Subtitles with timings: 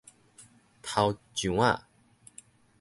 [0.81, 1.81] 頭上仔